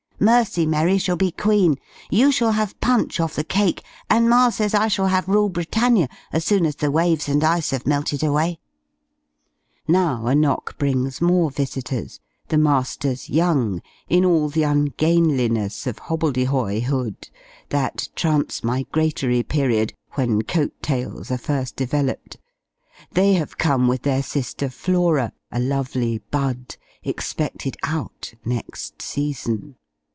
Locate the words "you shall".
2.11-2.51